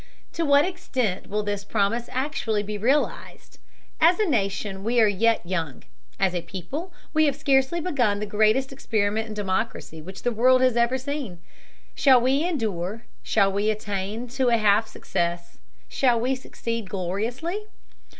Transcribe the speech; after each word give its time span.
To 0.33 0.45
what 0.47 0.65
extent 0.65 1.27
will 1.29 1.43
this 1.43 1.63
promise 1.63 2.09
actually 2.11 2.63
be 2.63 2.75
realized? 2.75 3.59
As 3.99 4.17
a 4.19 4.25
nation 4.27 4.83
we 4.83 4.99
are 4.99 5.07
yet 5.07 5.45
young, 5.45 5.83
as 6.19 6.33
a 6.33 6.41
people 6.41 6.91
we 7.13 7.25
have 7.25 7.35
scarcely 7.35 7.79
begun 7.79 8.19
the 8.19 8.25
greatest 8.25 8.73
experiment 8.73 9.27
in 9.27 9.35
democracy 9.35 10.01
which 10.01 10.23
the 10.23 10.31
world 10.31 10.61
has 10.61 10.75
ever 10.75 10.97
seen. 10.97 11.37
Shall 11.93 12.19
we 12.19 12.43
endure, 12.43 13.05
shall 13.21 13.51
we 13.51 13.69
attain 13.69 14.27
to 14.29 14.49
a 14.49 14.57
half 14.57 14.87
success, 14.87 15.59
shall 15.87 16.19
we 16.19 16.33
succeed 16.33 16.89
gloriously? 16.89 17.65